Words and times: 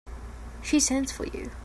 She 0.63 0.79
sends 0.79 1.11
for 1.11 1.27
you. 1.27 1.51